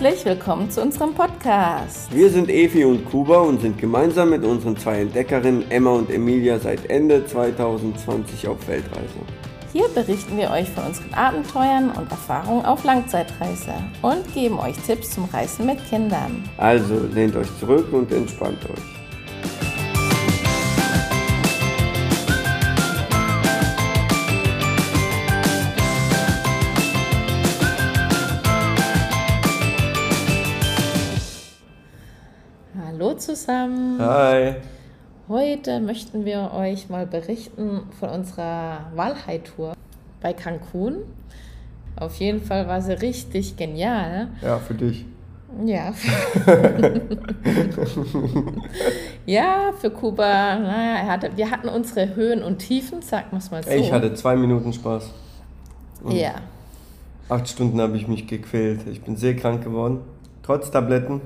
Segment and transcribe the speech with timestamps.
[0.00, 2.10] Herzlich willkommen zu unserem Podcast.
[2.10, 6.58] Wir sind Evi und Kuba und sind gemeinsam mit unseren zwei Entdeckerinnen Emma und Emilia
[6.58, 9.20] seit Ende 2020 auf Weltreise.
[9.74, 15.10] Hier berichten wir euch von unseren Abenteuern und Erfahrungen auf Langzeitreise und geben euch Tipps
[15.10, 16.48] zum Reisen mit Kindern.
[16.56, 18.99] Also lehnt euch zurück und entspannt euch.
[33.30, 34.00] Zusammen.
[34.00, 34.56] Hi.
[35.28, 39.74] Heute möchten wir euch mal berichten von unserer Walhai-Tour
[40.20, 40.96] bei Cancun.
[41.94, 44.28] Auf jeden Fall war sie richtig genial.
[44.42, 45.04] Ja, für dich.
[45.64, 45.94] Ja.
[49.26, 50.56] ja, für Kuba.
[50.58, 53.70] Naja, hatte, wir hatten unsere Höhen und Tiefen, sagen wir es mal so.
[53.70, 55.10] Ich hatte zwei Minuten Spaß.
[56.02, 56.34] Und Ja.
[57.28, 58.80] Acht Stunden habe ich mich gequält.
[58.90, 60.00] Ich bin sehr krank geworden.
[60.42, 61.20] Trotz Tabletten.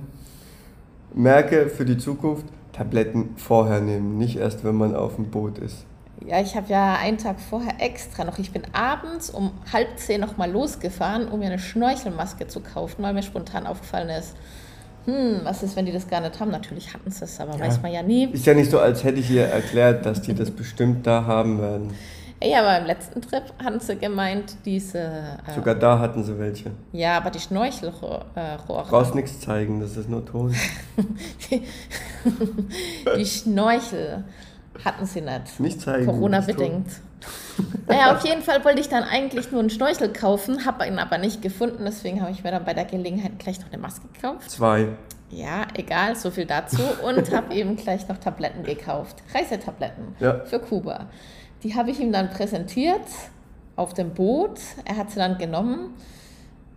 [1.15, 5.87] Merke für die Zukunft, Tabletten vorher nehmen, nicht erst, wenn man auf dem Boot ist.
[6.27, 8.39] Ja, ich habe ja einen Tag vorher extra noch.
[8.39, 13.03] Ich bin abends um halb zehn noch mal losgefahren, um mir eine Schnorchelmaske zu kaufen,
[13.03, 14.35] weil mir spontan aufgefallen ist,
[15.07, 16.51] hm, was ist, wenn die das gar nicht haben?
[16.51, 18.25] Natürlich hatten sie es, aber weiß man ja nie.
[18.33, 21.61] Ist ja nicht so, als hätte ich ihr erklärt, dass die das bestimmt da haben
[21.61, 21.91] werden.
[22.43, 24.99] Ja, aber im letzten Trip hatten sie gemeint, diese.
[24.99, 26.73] Äh, Sogar da hatten sie welche.
[26.93, 28.27] ja, aber die Schnorchelrohre.
[28.89, 30.55] Brauchst nichts zeigen, das ist nur Ton.
[33.17, 34.25] die Schnorchel
[34.85, 35.61] hatten sie nicht.
[35.61, 36.07] Nicht zeigen.
[36.07, 36.89] Corona-bedingt.
[37.87, 41.19] Naja, auf jeden Fall wollte ich dann eigentlich nur einen Schnorchel kaufen, habe ihn aber
[41.19, 41.85] nicht gefunden.
[41.87, 44.51] Deswegen habe ich mir dann bei der Gelegenheit gleich noch eine Maske gekauft.
[44.51, 44.89] Zwei.
[45.31, 46.83] Ja, egal, so viel dazu.
[47.07, 49.23] Und habe eben gleich noch Tabletten gekauft.
[49.35, 50.41] Reisetabletten Ja.
[50.45, 51.07] für Kuba.
[51.65, 53.01] Die habe ich ihm dann präsentiert
[53.75, 54.61] auf dem Boot.
[54.85, 55.95] Er hat sie dann genommen.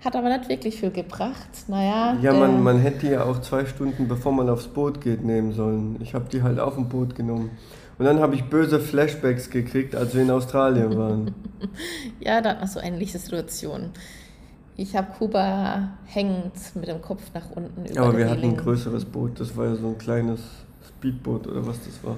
[0.04, 1.50] Hat aber nicht wirklich viel gebracht.
[1.68, 5.24] Naja, Ja, man, man hätte die ja auch zwei Stunden bevor man aufs Boot geht
[5.24, 5.98] nehmen sollen.
[6.02, 7.52] Ich habe die halt auf dem Boot genommen.
[7.98, 11.36] Und dann habe ich böse Flashbacks gekriegt, als wir in Australien waren.
[12.20, 13.90] Ja, da hat man so ähnliche Situation.
[14.76, 19.06] Ich habe Kuba hängend mit dem Kopf nach unten über Aber wir hatten ein größeres
[19.06, 20.40] Boot, das war ja so ein kleines
[20.88, 22.18] Speedboot oder was das war.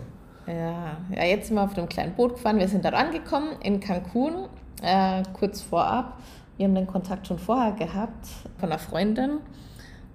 [0.49, 2.57] Ja, ja, jetzt sind wir auf dem kleinen Boot gefahren.
[2.57, 4.47] Wir sind dort angekommen in Cancun,
[4.81, 6.17] äh, kurz vorab.
[6.57, 8.27] Wir haben den Kontakt schon vorher gehabt
[8.59, 9.37] von einer Freundin.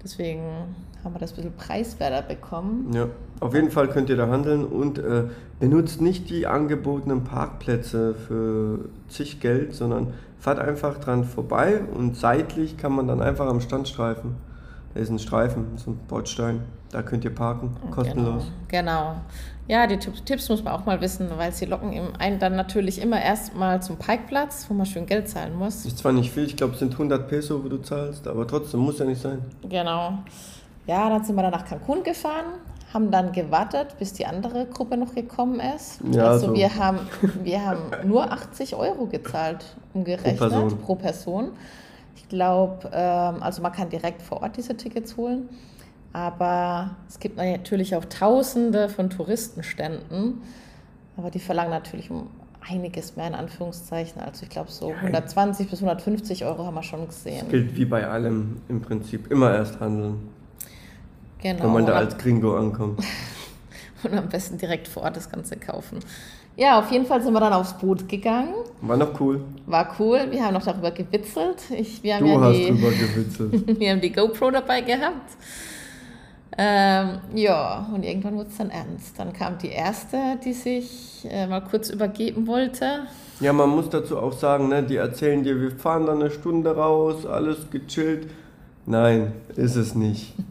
[0.02, 0.42] Deswegen
[1.04, 2.92] haben wir das ein bisschen preiswerter bekommen.
[2.92, 3.06] Ja,
[3.38, 5.24] auf jeden Fall könnt ihr da handeln und äh,
[5.60, 12.76] benutzt nicht die angebotenen Parkplätze für zig Geld, sondern fahrt einfach dran vorbei und seitlich
[12.76, 14.34] kann man dann einfach am Standstreifen.
[14.94, 16.62] Da ist ein Streifen, so ein Bordstein,
[16.92, 18.44] da könnt ihr parken, kostenlos.
[18.68, 18.92] Genau.
[18.92, 19.16] genau.
[19.66, 23.00] Ja, die Tipps, Tipps muss man auch mal wissen, weil sie locken einen dann natürlich
[23.00, 25.84] immer erstmal zum Parkplatz, wo man schön Geld zahlen muss.
[25.84, 28.80] Ist zwar nicht viel, ich glaube es sind 100 Peso, wo du zahlst, aber trotzdem
[28.80, 29.42] muss ja nicht sein.
[29.68, 30.18] Genau.
[30.86, 32.44] Ja, dann sind wir dann nach Cancun gefahren,
[32.92, 35.98] haben dann gewartet, bis die andere Gruppe noch gekommen ist.
[36.12, 36.54] Ja, also so.
[36.54, 36.98] wir haben,
[37.42, 40.38] wir haben nur 80 Euro gezahlt, umgerechnet,
[40.82, 40.98] pro Person.
[40.98, 41.50] Person.
[42.24, 45.46] Ich glaube, ähm, also man kann direkt vor Ort diese Tickets holen.
[46.14, 50.40] Aber es gibt natürlich auch Tausende von Touristenständen.
[51.18, 52.30] Aber die verlangen natürlich um
[52.66, 54.22] einiges mehr in Anführungszeichen.
[54.22, 57.40] Also ich glaube so 120 bis 150 Euro haben wir schon gesehen.
[57.40, 59.30] Das gilt wie bei allem im Prinzip.
[59.30, 60.28] Immer erst handeln,
[61.42, 61.64] Genau.
[61.64, 63.00] wenn man da als Gringo ankommt.
[64.02, 65.98] und am besten direkt vor Ort das Ganze kaufen.
[66.56, 68.54] Ja, auf jeden Fall sind wir dann aufs Boot gegangen.
[68.80, 69.40] War noch cool.
[69.66, 70.26] War cool.
[70.30, 71.70] Wir haben noch darüber gewitzelt.
[71.76, 73.80] Ich, wir, haben Du ja hast die, drüber gewitzelt.
[73.80, 75.30] wir haben die GoPro dabei gehabt.
[76.56, 79.18] Ähm, ja, und irgendwann wurde es dann ernst.
[79.18, 83.06] Dann kam die erste, die sich äh, mal kurz übergeben wollte.
[83.40, 86.76] Ja, man muss dazu auch sagen, ne, die erzählen dir, wir fahren dann eine Stunde
[86.76, 88.28] raus, alles gechillt.
[88.86, 90.34] Nein, ist es nicht.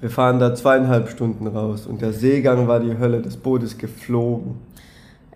[0.00, 3.78] Wir fahren da zweieinhalb Stunden raus und der Seegang war die Hölle, das Boot ist
[3.78, 4.56] geflogen.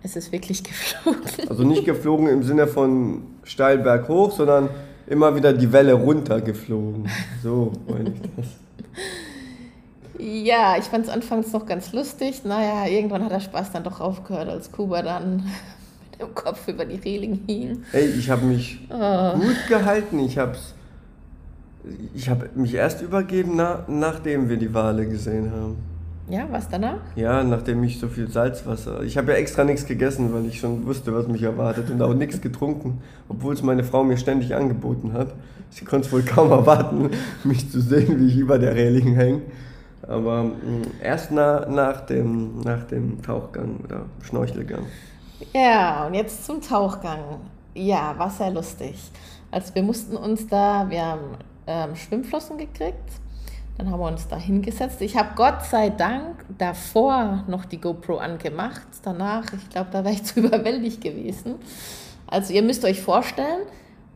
[0.03, 1.21] Es ist wirklich geflogen.
[1.49, 4.69] Also nicht geflogen im Sinne von steil berghoch, sondern
[5.07, 7.07] immer wieder die Welle runtergeflogen.
[7.43, 8.45] So meine ich das.
[10.21, 12.43] Ja, ich fand es anfangs noch ganz lustig.
[12.43, 15.37] Naja, irgendwann hat der Spaß dann doch aufgehört, als Kuba dann
[16.11, 17.83] mit dem Kopf über die Reling hing.
[17.93, 19.33] Ey, ich habe mich Oh.
[19.37, 20.19] gut gehalten.
[20.19, 20.55] Ich habe
[22.13, 25.77] ich hab mich erst übergeben, na, nachdem wir die Wale gesehen haben.
[26.29, 26.99] Ja, was danach?
[27.15, 29.01] Ja, nachdem ich so viel Salzwasser.
[29.01, 32.13] Ich habe ja extra nichts gegessen, weil ich schon wusste, was mich erwartet und auch
[32.13, 35.33] nichts getrunken, obwohl es meine Frau mir ständig angeboten hat.
[35.71, 37.09] Sie konnte es wohl kaum erwarten,
[37.43, 39.41] mich zu sehen, wie ich über der Reling hänge.
[40.07, 40.53] Aber mh,
[41.01, 44.85] erst na, nach, dem, nach dem Tauchgang oder Schnorchelgang.
[45.53, 47.39] Ja, und jetzt zum Tauchgang.
[47.73, 48.95] Ja, war sehr lustig.
[49.49, 53.09] Also wir mussten uns da, wir haben ähm, Schwimmflossen gekriegt.
[53.79, 55.01] Dann haben wir uns da hingesetzt.
[55.01, 58.81] Ich habe Gott sei Dank davor noch die GoPro angemacht.
[59.03, 61.55] Danach, ich glaube, da wäre ich zu überwältigt gewesen.
[62.27, 63.61] Also ihr müsst euch vorstellen,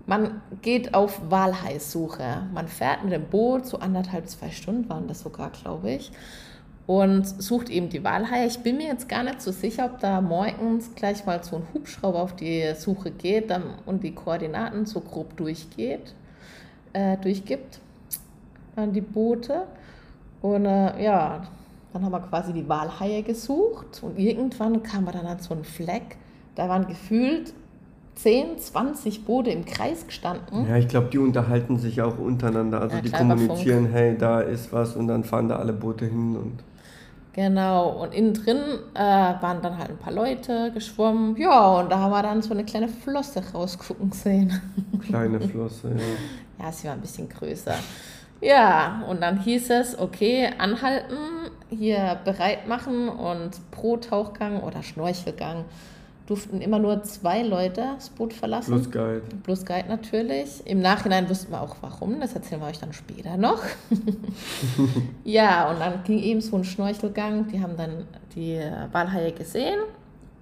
[0.05, 2.45] man geht auf Walhaissuche.
[2.53, 6.11] Man fährt mit dem Boot, so anderthalb, zwei Stunden waren das sogar, glaube ich,
[6.85, 8.47] und sucht eben die Walhaie.
[8.47, 11.67] Ich bin mir jetzt gar nicht so sicher, ob da morgens gleich mal so ein
[11.73, 13.49] Hubschrauber auf die Suche geht
[13.85, 16.13] und die Koordinaten so grob durchgeht,
[16.91, 17.79] äh, durchgibt
[18.77, 19.63] die Boote.
[20.41, 21.43] Und äh, ja,
[21.93, 25.63] dann haben wir quasi die Walhaie gesucht und irgendwann kam wir dann an so einen
[25.63, 26.17] Fleck.
[26.55, 27.53] Da waren gefühlt
[28.15, 30.67] 10, 20 Boote im Kreis gestanden.
[30.67, 32.81] Ja, ich glaube, die unterhalten sich auch untereinander.
[32.81, 36.35] Also Ja, die kommunizieren, hey, da ist was und dann fahren da alle Boote hin
[36.35, 36.63] und
[37.33, 38.59] Genau, und innen drin
[38.93, 41.35] äh, waren dann halt ein paar Leute geschwommen.
[41.37, 44.61] Ja, und da haben wir dann so eine kleine Flosse rausgucken sehen.
[45.07, 46.65] kleine Flosse, ja.
[46.65, 47.73] Ja, sie war ein bisschen größer.
[48.43, 51.15] Ja, und dann hieß es, okay, anhalten,
[51.69, 55.65] hier bereit machen und pro Tauchgang oder Schnorchelgang
[56.25, 58.71] durften immer nur zwei Leute das Boot verlassen.
[58.71, 59.21] Plus Guide.
[59.43, 60.65] Plus Guide natürlich.
[60.65, 63.61] Im Nachhinein wussten wir auch warum, das erzählen wir euch dann später noch.
[65.23, 67.47] ja, und dann ging eben so ein Schnorchelgang.
[67.47, 68.05] Die haben dann
[68.35, 68.59] die
[68.91, 69.79] Walhaie gesehen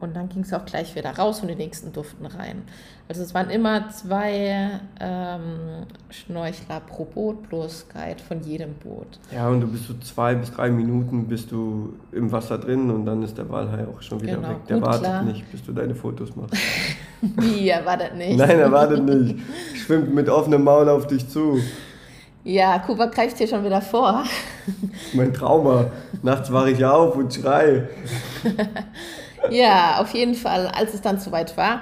[0.02, 2.64] und dann ging es auch gleich wieder raus und die nächsten durften rein.
[3.08, 9.20] Also es waren immer zwei ähm, Schnorchler pro Boot plus Guide von jedem Boot.
[9.34, 13.06] Ja, und du bist so zwei bis drei Minuten bist du im Wasser drin und
[13.06, 14.58] dann ist der Walhai auch schon wieder Genau, weg.
[14.70, 15.24] Der gut, wartet klar.
[15.24, 16.56] nicht, bis du deine Fotos machst.
[17.22, 18.38] Wie, erwartet nicht.
[18.38, 19.36] Nein, er wartet nicht.
[19.76, 21.60] Schwimmt mit offenem Maul auf dich zu.
[22.44, 24.24] Ja, Kuba greift hier schon wieder vor.
[25.14, 25.92] Mein Trauma.
[26.24, 27.88] Nachts wache ich auf und schrei.
[29.50, 31.82] Ja, auf jeden Fall, als es dann soweit war.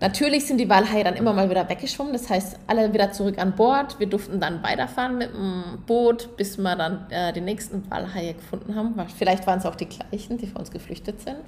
[0.00, 3.56] Natürlich sind die Walhaie dann immer mal wieder weggeschwommen, das heißt, alle wieder zurück an
[3.56, 3.98] Bord.
[3.98, 8.76] Wir durften dann weiterfahren mit dem Boot, bis wir dann äh, die nächsten Walhaie gefunden
[8.76, 8.94] haben.
[9.16, 11.38] Vielleicht waren es auch die gleichen, die vor uns geflüchtet sind.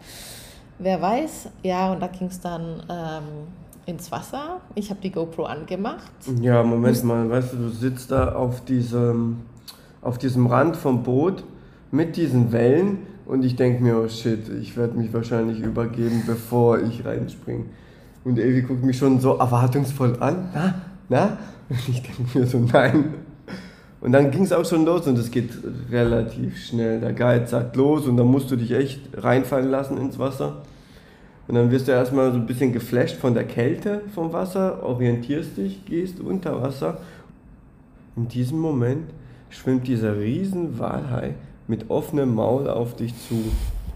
[0.81, 1.51] Wer weiß.
[1.63, 3.47] Ja, und da ging es dann ähm,
[3.87, 4.61] ins Wasser.
[4.75, 6.11] Ich habe die GoPro angemacht.
[6.41, 9.43] Ja, Moment mal, weißt du, du sitzt da auf diesem,
[10.03, 11.45] auf diesem Rand vom Boot
[11.93, 16.81] mit diesen Wellen und ich denke mir, oh shit, ich werde mich wahrscheinlich übergeben, bevor
[16.81, 17.67] ich reinspringe.
[18.25, 20.49] Und Evi guckt mich schon so erwartungsvoll an.
[20.53, 20.75] Na,
[21.09, 21.39] na?
[21.69, 23.15] Und ich denke mir so, nein.
[24.01, 25.51] Und dann ging es auch schon los und es geht
[25.93, 26.99] relativ schnell.
[26.99, 30.63] Der Guide sagt los und dann musst du dich echt reinfallen lassen ins Wasser.
[31.47, 35.57] Und dann wirst du erstmal so ein bisschen geflasht von der Kälte vom Wasser, orientierst
[35.57, 36.99] dich, gehst unter Wasser.
[38.17, 39.05] In diesem Moment
[39.51, 41.35] schwimmt dieser riesen Walhai
[41.71, 43.51] mit offenem Maul auf dich zu.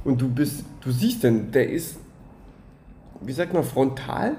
[0.04, 1.96] Und du bist, du siehst den, der ist,
[3.20, 4.36] wie sagt man, frontal?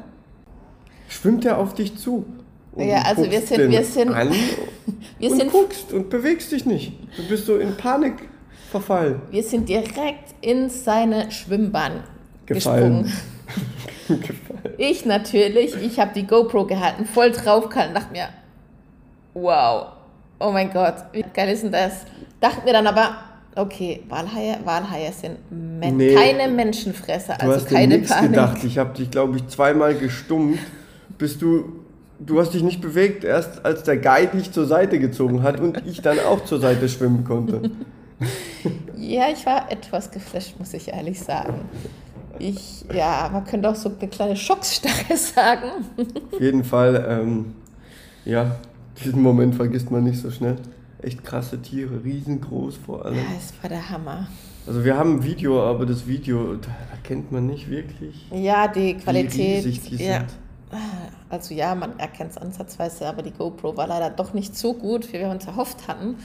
[1.09, 2.25] Schwimmt er auf dich zu.
[2.73, 4.31] Und Ja, also wir sind- wir sind- an
[5.19, 6.93] Wir und sind, guckst und bewegst dich nicht.
[7.17, 8.13] Du bist so in Panik
[8.71, 9.21] verfallen.
[9.31, 12.03] wir sind direkt in seine Schwimmbahn
[12.45, 13.03] Gefallen.
[14.07, 14.29] gesprungen.
[14.77, 18.27] Ich natürlich, ich habe die GoPro gehalten, voll drauf gehalten, dachte mir,
[19.33, 19.93] wow,
[20.39, 22.05] oh mein Gott, wie geil ist denn das?
[22.41, 23.15] Dachte mir dann aber,
[23.55, 26.13] okay, Walhaie, Walhaie sind Men Nee.
[26.13, 28.31] keine Menschenfresser, also hast keine nichts Panik.
[28.31, 28.63] gedacht.
[28.63, 30.59] Ich habe dich, glaube ich, zweimal gestummt,
[31.17, 31.81] bis du.
[32.17, 35.85] Du hast dich nicht bewegt, erst als der Guide dich zur Seite gezogen hat und
[35.85, 37.71] ich dann auch zur Seite schwimmen konnte.
[38.97, 41.65] Ja, ich war etwas geflasht, muss ich ehrlich sagen.
[42.39, 45.69] Ich, ja, man könnte auch so eine kleine Schocksstarre sagen.
[46.31, 47.53] Auf jeden Fall, ähm,
[48.23, 48.55] ja,
[49.03, 50.57] diesen Moment vergisst man nicht so schnell.
[51.01, 53.15] Echt krasse Tiere, riesengroß vor allem.
[53.15, 54.27] Ja, es war der Hammer.
[54.65, 58.79] Also wir haben ein Video, aber das Video, da erkennt man nicht wirklich, Ja, die
[58.79, 59.63] wie Qualität.
[59.65, 60.19] riesig die ja.
[60.19, 60.29] sind.
[61.29, 65.11] Also ja, man erkennt es ansatzweise, aber die GoPro war leider doch nicht so gut,
[65.13, 66.15] wie wir uns erhofft hatten.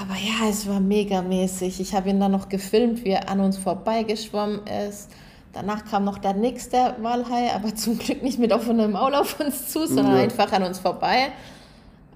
[0.00, 1.80] Aber ja, es war megamäßig.
[1.80, 5.10] Ich habe ihn dann noch gefilmt, wie er an uns vorbeigeschwommen ist.
[5.52, 9.68] Danach kam noch der nächste Walhai, aber zum Glück nicht mit offenem Maul auf uns
[9.68, 10.22] zu, sondern Ja.
[10.22, 11.32] einfach an uns vorbei.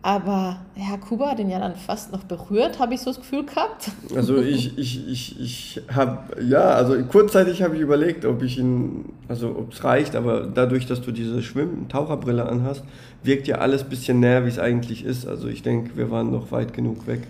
[0.05, 3.47] Aber ja, Kuba hat ihn ja dann fast noch berührt, habe ich so das Gefühl
[3.47, 3.93] gehabt.
[4.17, 9.13] Also ich, ich, ich, ich habe, ja, also kurzzeitig habe ich überlegt, ob ich ihn,
[9.29, 12.83] also ob es reicht, aber dadurch, dass du diese Schwimm-Taucherbrille anhast,
[13.23, 15.29] wirkt ja alles ein bisschen näher, wie es eigentlich ist.
[15.29, 17.21] Also ich denke, wir waren noch weit genug weg.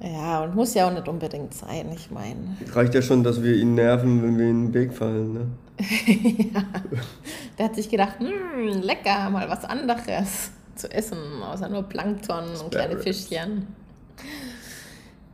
[0.00, 2.56] Ja, und muss ja auch nicht unbedingt sein, ich meine.
[2.72, 5.46] Reicht ja schon, dass wir ihn nerven, wenn wir in den Weg fallen, ne?
[7.58, 12.70] Der hat sich gedacht, hm, lecker, mal was anderes zu essen, außer nur Plankton und
[12.70, 12.98] kleine.
[12.98, 13.66] Fischchen.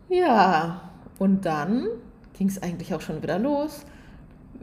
[0.08, 1.86] Ja, und dann
[2.36, 3.84] ging es eigentlich auch schon wieder los.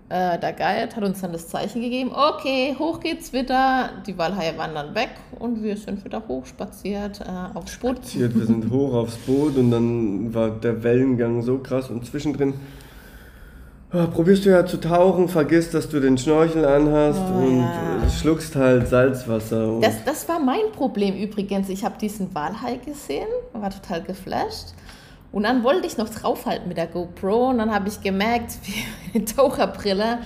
[0.10, 3.92] äh, der Guide hat uns dann das Zeichen gegeben, okay, hoch geht's wieder.
[4.08, 7.98] Die Walhaie waren dann weg und wir sind wieder hochspaziert äh, aufs Boot.
[7.98, 12.56] Spaziert, wir sind hoch aufs Boot und dann war der Wellengang so krass und zwischendrin
[13.90, 18.04] probierst du ja zu tauchen, vergisst, dass du den Schnorchel anhast Oh, und ja.
[18.06, 19.80] äh, schluckst halt Salzwasser.
[19.82, 21.70] Das, das war mein Problem übrigens.
[21.70, 24.74] Ich habe diesen Walhai gesehen, war total geflasht.
[25.32, 29.20] Und dann wollte ich noch draufhalten mit der GoPro und dann habe ich gemerkt, wie
[29.20, 30.20] die Taucherbrille,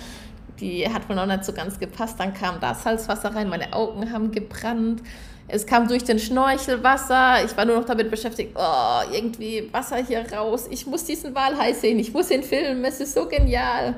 [0.60, 2.20] die hat wohl noch nicht so ganz gepasst.
[2.20, 5.02] Dann kam da Salzwasser rein, meine Augen haben gebrannt.
[5.48, 7.44] Es kam durch den Schnorchel Wasser.
[7.46, 10.68] Ich war nur noch damit beschäftigt, oh, irgendwie Wasser hier raus.
[10.70, 13.96] Ich muss diesen Walhai sehen, ich muss ihn filmen, es ist so genial.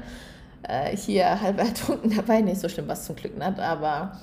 [0.63, 4.19] Äh, hier halb ertrunken dabei, nicht so schlimm was zum Glück nicht, aber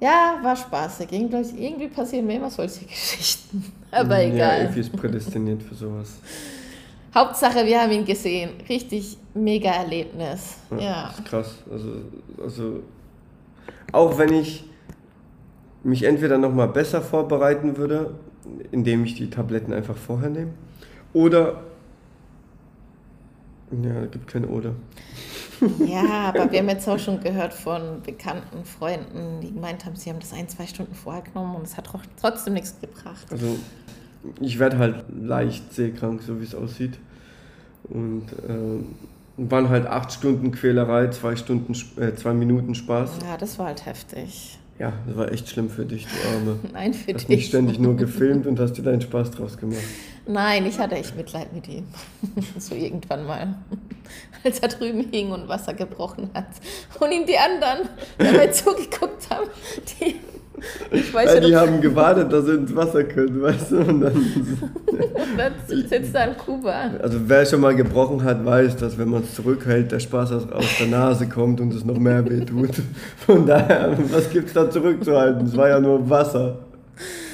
[0.00, 1.10] ja, war spaßig.
[1.12, 3.72] Irgendwie, irgendwie passieren mir immer solche Geschichten.
[3.90, 4.60] Aber Ja, egal.
[4.62, 6.18] Effi ist prädestiniert für sowas.
[7.14, 8.50] Hauptsache, wir haben ihn gesehen.
[8.68, 10.56] Richtig mega Erlebnis.
[10.78, 11.04] Ja.
[11.06, 11.54] Das ist krass.
[11.70, 11.88] Also,
[12.42, 12.82] also
[13.92, 14.64] auch wenn ich
[15.84, 18.14] mich entweder nochmal besser vorbereiten würde,
[18.72, 20.50] indem ich die Tabletten einfach vorher nehme,
[21.12, 21.60] oder
[23.82, 24.72] ja, gibt kein Oder.
[25.86, 30.10] ja, aber wir haben jetzt auch schon gehört von bekannten Freunden, die gemeint haben, sie
[30.10, 33.26] haben das ein, zwei Stunden vorher genommen und es hat tro- trotzdem nichts gebracht.
[33.30, 33.56] Also
[34.40, 36.98] ich werde halt leicht seekrank, so wie es aussieht.
[37.84, 38.94] Und ähm,
[39.36, 43.18] waren halt acht Stunden Quälerei, zwei, Stunden, äh, zwei Minuten Spaß.
[43.28, 44.58] Ja, das war halt heftig.
[44.78, 46.58] Ja, das war echt schlimm für dich, du Arme.
[46.72, 47.46] Nein, für Du hast dich.
[47.46, 49.78] ständig nur gefilmt und hast dir deinen Spaß draus gemacht.
[50.26, 51.86] Nein, ich hatte echt Mitleid mit ihm.
[52.58, 53.54] so irgendwann mal.
[54.42, 56.46] Als er drüben hing und Wasser gebrochen hat.
[56.98, 57.88] Und ihm die anderen
[58.18, 59.48] dabei zugeguckt haben.
[60.00, 60.16] Die,
[60.90, 63.78] ich weiß Ja, die haben gewartet, dass sie ins Wasser können, weißt du?
[63.78, 64.12] Und dann,
[65.36, 66.90] dann sitzt er in Kuba.
[67.02, 70.46] also wer schon mal gebrochen hat, weiß, dass wenn man es zurückhält, der Spaß aus,
[70.78, 72.70] der Nase kommt und es noch mehr weh tut.
[73.26, 75.46] Von daher, was gibt's da zurückzuhalten?
[75.46, 76.58] Es war ja nur Wasser.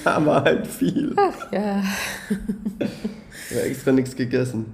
[0.04, 1.14] Aber halt viel.
[1.16, 1.82] Ach ja.
[3.50, 4.66] Ich habe extra nichts gegessen.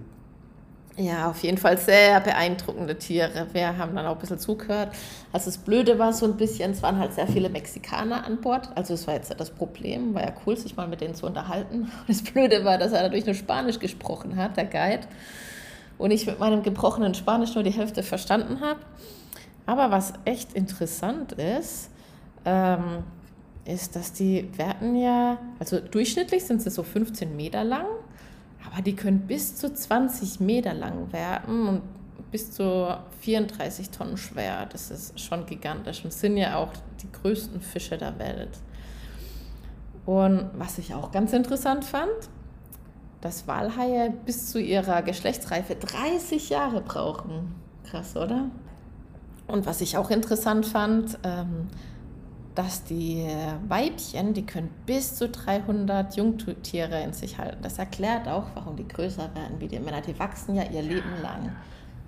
[0.98, 3.46] Ja, auf jeden Fall sehr beeindruckende Tiere.
[3.52, 4.94] Wir haben dann auch ein bisschen zugehört.
[5.30, 8.70] Also das Blöde war so ein bisschen, es waren halt sehr viele Mexikaner an Bord.
[8.74, 11.92] Also es war jetzt das Problem, war ja cool, sich mal mit denen zu unterhalten.
[12.06, 15.06] Das Blöde war, dass er natürlich nur Spanisch gesprochen hat, der Guide.
[15.98, 18.80] Und ich mit meinem gebrochenen Spanisch nur die Hälfte verstanden habe.
[19.66, 21.90] Aber was echt interessant ist,
[22.46, 23.02] ähm,
[23.66, 27.86] ist, dass die werden ja, also durchschnittlich sind sie so 15 Meter lang,
[28.70, 31.82] aber die können bis zu 20 Meter lang werden und
[32.30, 34.66] bis zu 34 Tonnen schwer.
[34.66, 38.58] Das ist schon gigantisch und sind ja auch die größten Fische der Welt.
[40.04, 42.10] Und was ich auch ganz interessant fand,
[43.20, 47.54] dass Walhaie bis zu ihrer Geschlechtsreife 30 Jahre brauchen.
[47.90, 48.50] Krass, oder?
[49.46, 51.68] Und was ich auch interessant fand, ähm,
[52.56, 53.24] dass die
[53.68, 57.58] Weibchen, die können bis zu 300 Jungtiere in sich halten.
[57.62, 60.00] Das erklärt auch, warum die größer werden wie die Männer.
[60.00, 61.52] Die wachsen ja ihr Leben lang.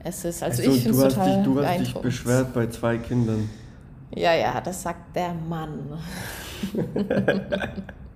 [0.02, 2.98] Es ist, also, ich finde du es total dich, du hast dich beschwert bei zwei
[2.98, 3.48] Kindern.
[4.14, 5.98] Ja, ja, das sagt der Mann.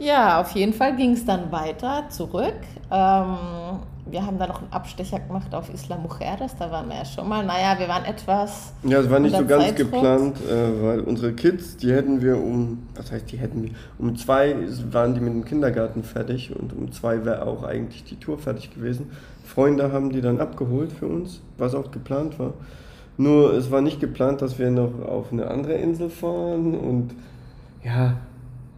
[0.00, 2.54] ja, auf jeden Fall ging es dann weiter zurück.
[2.90, 3.36] Ähm,
[4.06, 7.28] wir haben dann noch einen Abstecher gemacht auf Isla Mujeres, da waren wir ja schon
[7.28, 7.44] mal.
[7.44, 8.72] Naja, wir waren etwas.
[8.82, 9.92] Ja, es war nicht so ganz Zeitdruck.
[9.92, 14.16] geplant, äh, weil unsere Kids, die hätten wir um, was heißt, die hätten wir, um
[14.16, 14.56] zwei
[14.90, 18.74] waren die mit dem Kindergarten fertig und um zwei wäre auch eigentlich die Tour fertig
[18.74, 19.10] gewesen.
[19.44, 22.54] Freunde haben die dann abgeholt für uns, was auch geplant war.
[23.16, 27.10] Nur es war nicht geplant, dass wir noch auf eine andere Insel fahren und
[27.84, 28.16] ja,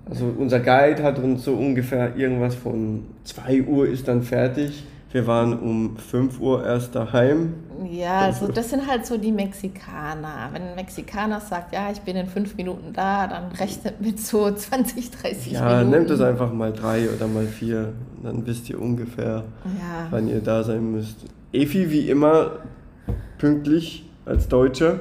[0.09, 4.85] also unser Guide hat uns so ungefähr irgendwas von 2 Uhr ist dann fertig.
[5.13, 7.53] Wir waren um 5 Uhr erst daheim.
[7.91, 10.49] Ja, also das sind halt so die Mexikaner.
[10.53, 14.51] Wenn ein Mexikaner sagt, ja, ich bin in fünf Minuten da, dann rechnet mit so
[14.51, 15.91] 20, 30 Ja, Minuten.
[15.91, 17.93] nehmt es einfach mal drei oder mal vier,
[18.23, 20.07] dann wisst ihr ungefähr, Ja.
[20.11, 21.27] wann ihr da sein müsst.
[21.53, 22.53] Efi, wie immer,
[23.39, 25.01] pünktlich als Deutscher.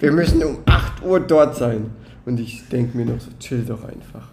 [0.00, 1.90] Wir müssen um 8 Uhr dort sein.
[2.26, 4.30] Und ich denke mir noch so, chill doch einfach.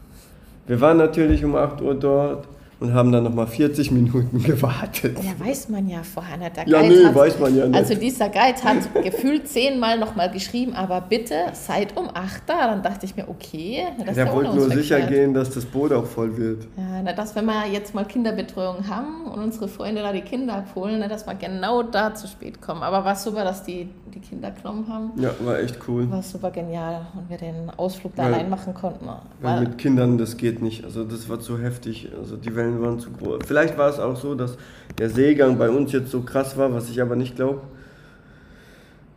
[0.67, 2.47] Wir waren natürlich um 8 Uhr dort
[2.81, 5.17] und haben dann nochmal 40 Minuten gewartet.
[5.23, 6.57] Ja, weiß man ja vorher nicht.
[6.57, 7.75] Der Ja, Guide nee, hat, weiß man ja nicht.
[7.77, 12.67] Also dieser Guide hat gefühlt zehnmal nochmal geschrieben, aber bitte seid um 8 da.
[12.67, 15.93] Dann dachte ich mir, okay, das Der ja wollte nur sicher gehen, dass das Boot
[15.93, 16.63] auch voll wird.
[16.75, 20.55] Ja, na, dass wenn wir jetzt mal Kinderbetreuung haben und unsere Freunde da die Kinder
[20.55, 22.83] abholen, na, dass wir genau da zu spät kommen.
[22.83, 25.11] Aber war super, dass die die Kinder genommen haben.
[25.21, 26.09] Ja, war echt cool.
[26.11, 29.05] War super genial und wir den Ausflug da Weil- allein machen konnten.
[29.05, 30.83] Weil Weil, mit Kindern, das geht nicht.
[30.83, 32.09] Also das war zu heftig.
[32.19, 33.39] Also die Wellen waren zu groß.
[33.45, 34.57] Vielleicht war es auch so, dass
[34.99, 37.61] der Seegang bei uns jetzt so krass war, was ich aber nicht glaube.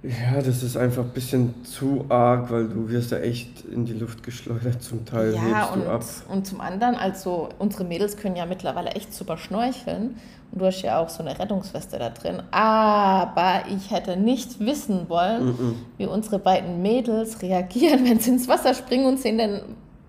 [0.05, 3.95] Ja, das ist einfach ein bisschen zu arg, weil du wirst ja echt in die
[3.95, 5.33] Luft geschleudert zum Teil.
[5.35, 6.05] Ja, hebst und, du ab.
[6.29, 10.17] und zum anderen, also unsere Mädels können ja mittlerweile echt super schnorcheln.
[10.53, 12.43] Und du hast ja auch so eine Rettungsweste da drin.
[12.51, 18.75] Aber ich hätte nicht wissen wollen, wie unsere beiden Mädels reagieren, wenn sie ins Wasser
[18.75, 19.63] springen und sehen den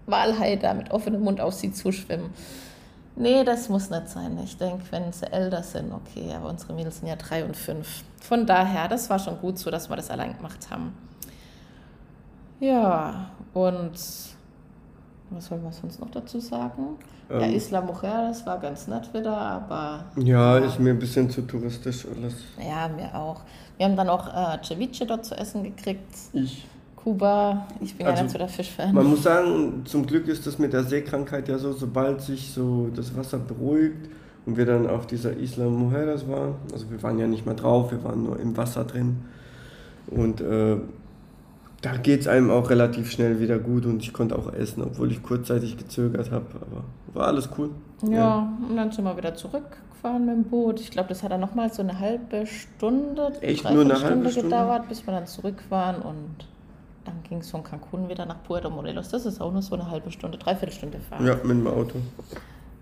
[0.07, 2.31] Walhai da mit offenem Mund auf sie zuschwimmen.
[3.17, 4.37] Nee, das muss nicht sein.
[4.43, 8.03] Ich denke, wenn sie älter sind, okay, aber unsere Mädels sind ja drei und fünf.
[8.21, 10.93] Von daher, das war schon gut so, dass wir das allein gemacht haben.
[12.59, 13.93] Ja, und
[15.29, 16.97] was soll man sonst noch dazu sagen?
[17.29, 17.53] ja, Ähm.
[17.55, 22.05] Isla Mujer, das war ganz nett wieder, aber Ja, ist mir ein bisschen zu touristisch
[22.05, 22.35] alles.
[22.61, 23.41] ja, mir auch.
[23.77, 26.13] Wir haben dann auch äh, Ceviche dort zu essen gekriegt.
[26.33, 26.65] Ich.
[27.05, 28.91] Kuba, ich bin Also, ja nicht so der Fischfan.
[28.91, 32.89] Man muss sagen, zum Glück ist das mit der Seekrankheit ja so, sobald sich so
[32.95, 34.09] das Wasser beruhigt
[34.47, 37.91] und wir dann auf dieser Isla Mujeres waren, also wir waren ja nicht mehr drauf,
[37.91, 39.17] wir waren nur im Wasser drin
[40.07, 40.77] und äh,
[41.83, 45.11] da geht es einem auch relativ schnell wieder gut und ich konnte auch essen, obwohl
[45.11, 46.83] ich kurzzeitig gezögert habe, aber
[47.13, 47.69] war alles cool.
[48.09, 50.79] Ja, und dann sind wir wieder zurückgefahren mit dem Boot.
[50.79, 53.63] Ich glaube, das hat dann nochmal so eine halbe Stunde, Echt?
[53.69, 54.49] Nur eine halbe Stunde?
[54.49, 56.01] gedauert, bis wir dann zurück waren.
[56.01, 56.47] Und
[57.05, 59.09] dann ging es von Cancun wieder nach Puerto Morelos.
[59.09, 61.21] Das ist auch nur so eine halbe Stunde, dreiviertel Stunde Fahrt.
[61.21, 61.99] Ja, mit dem Auto.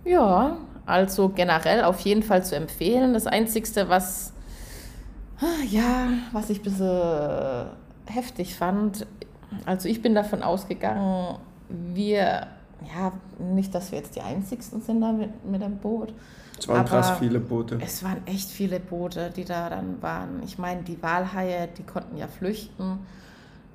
[0.05, 3.13] Ja, also generell auf jeden Fall zu empfehlen.
[3.13, 4.33] Das Einzige, was,
[5.69, 7.67] ja, was ich ein bisschen
[8.05, 9.05] heftig fand,
[9.65, 11.37] also ich bin davon ausgegangen,
[11.69, 12.47] wir,
[12.95, 16.13] ja, nicht, dass wir jetzt die Einzigsten sind da mit, mit dem Boot.
[16.59, 17.79] Es waren krass viele Boote.
[17.81, 20.41] Es waren echt viele Boote, die da dann waren.
[20.43, 22.99] Ich meine, die Walhaie, die konnten ja flüchten.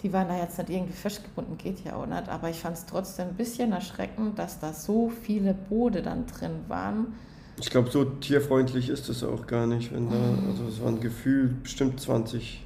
[0.02, 2.28] Die waren da jetzt nicht irgendwie festgebunden, geht ja auch nicht.
[2.28, 6.61] Aber ich fand es trotzdem ein bisschen erschreckend, dass da so viele Boote dann drin
[6.69, 7.14] waren.
[7.61, 10.17] Ich glaube, so tierfreundlich ist es auch gar nicht, wenn da,
[10.49, 12.65] also es waren gefühlt bestimmt 20,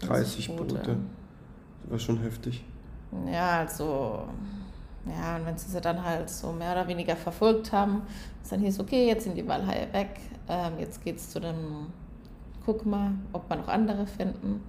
[0.00, 0.74] 30 Boote.
[0.76, 2.64] Das war schon heftig.
[3.30, 4.24] Ja, also,
[5.06, 8.02] ja, und wenn sie sie dann halt so mehr oder weniger verfolgt haben,
[8.42, 11.86] ist dann hieß, okay, jetzt sind die Walhaie weg, ähm, jetzt geht's zu dem,
[12.64, 14.62] guck mal, ob wir noch andere finden.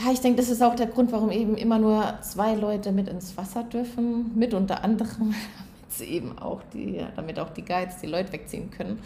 [0.00, 3.08] Ja, ich denke, das ist auch der Grund, warum eben immer nur zwei Leute mit
[3.08, 7.98] ins Wasser dürfen, mit unter anderem, damit sie eben auch die, damit auch die Guides
[8.00, 9.00] die Leute wegziehen können,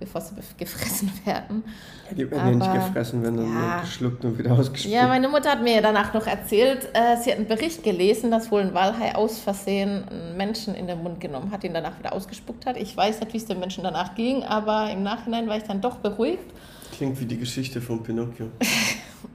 [0.00, 1.64] bevor sie gefressen werden.
[2.08, 3.72] Ja, die werden ja nicht gefressen, werden dann ja.
[3.72, 4.94] nur geschluckt und wieder ausgespuckt.
[4.94, 8.50] Ja, meine Mutter hat mir danach noch erzählt, äh, sie hat einen Bericht gelesen, dass
[8.50, 12.14] wohl ein Walhai aus Versehen einen Menschen in den Mund genommen hat, ihn danach wieder
[12.14, 12.78] ausgespuckt hat.
[12.78, 15.82] Ich weiß nicht, wie es dem Menschen danach ging, aber im Nachhinein war ich dann
[15.82, 16.50] doch beruhigt.
[16.96, 18.46] Klingt wie die Geschichte von Pinocchio.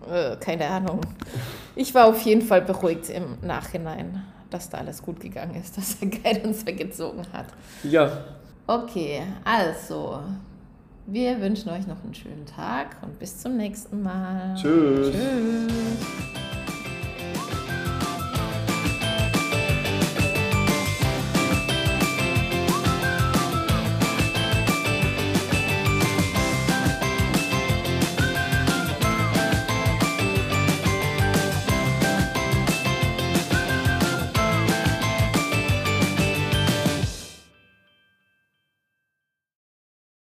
[0.10, 1.02] Äh, keine Ahnung.
[1.76, 6.00] Ich war auf jeden Fall beruhigt im Nachhinein, dass da alles gut gegangen ist, dass
[6.00, 7.48] der Guide uns weggezogen hat.
[7.84, 8.12] Ja,
[8.66, 10.22] Okay, also,
[11.06, 14.56] wir wünschen euch noch einen schönen Tag und bis zum nächsten Mal.
[14.56, 15.12] Tschüss.
[15.12, 16.43] Tschüss.